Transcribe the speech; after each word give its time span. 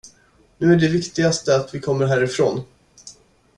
Nu 0.57 0.73
är 0.73 0.79
det 0.79 0.87
viktigaste 0.87 1.55
att 1.55 1.75
vi 1.75 1.79
kommer 1.79 2.05
härifrån. 2.05 2.61